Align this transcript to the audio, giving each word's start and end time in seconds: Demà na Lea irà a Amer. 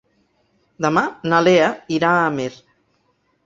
Demà 0.85 1.03
na 1.33 1.43
Lea 1.49 1.69
irà 2.01 2.13
a 2.17 2.27
Amer. 2.33 2.51